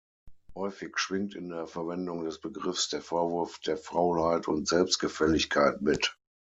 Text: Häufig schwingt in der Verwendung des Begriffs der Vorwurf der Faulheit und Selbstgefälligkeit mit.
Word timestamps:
Häufig 0.55 0.97
schwingt 0.97 1.35
in 1.35 1.49
der 1.49 1.67
Verwendung 1.67 2.25
des 2.25 2.41
Begriffs 2.41 2.89
der 2.89 3.03
Vorwurf 3.03 3.59
der 3.59 3.77
Faulheit 3.77 4.47
und 4.47 4.67
Selbstgefälligkeit 4.67 5.83
mit. 5.83 6.17